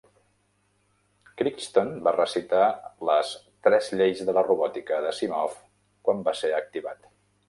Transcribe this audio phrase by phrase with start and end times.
[1.41, 2.61] Crichton va recitar
[3.09, 3.33] les
[3.67, 5.61] "Tres lleis de la robòtica" d'Asimov
[6.09, 7.07] quan va ser activat.